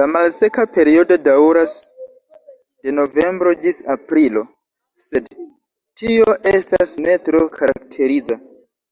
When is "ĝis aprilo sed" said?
3.66-5.32